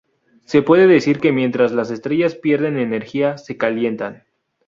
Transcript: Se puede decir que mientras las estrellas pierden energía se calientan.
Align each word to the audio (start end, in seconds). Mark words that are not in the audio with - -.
Se 0.45 0.63
puede 0.63 0.87
decir 0.87 1.19
que 1.19 1.31
mientras 1.31 1.73
las 1.73 1.91
estrellas 1.91 2.33
pierden 2.33 2.79
energía 2.79 3.37
se 3.37 3.55
calientan. 3.55 4.23